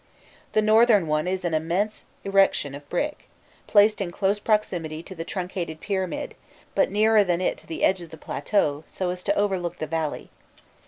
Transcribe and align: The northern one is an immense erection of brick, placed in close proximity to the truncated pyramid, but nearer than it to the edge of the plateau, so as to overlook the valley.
The 0.53 0.63
northern 0.63 1.05
one 1.05 1.27
is 1.27 1.45
an 1.45 1.53
immense 1.53 2.05
erection 2.23 2.73
of 2.73 2.89
brick, 2.89 3.29
placed 3.67 4.01
in 4.01 4.09
close 4.09 4.39
proximity 4.39 5.03
to 5.03 5.13
the 5.13 5.23
truncated 5.23 5.79
pyramid, 5.79 6.33
but 6.73 6.89
nearer 6.89 7.23
than 7.23 7.39
it 7.39 7.55
to 7.59 7.67
the 7.67 7.83
edge 7.83 8.01
of 8.01 8.09
the 8.09 8.17
plateau, 8.17 8.83
so 8.87 9.11
as 9.11 9.21
to 9.25 9.35
overlook 9.35 9.77
the 9.77 9.85
valley. 9.85 10.31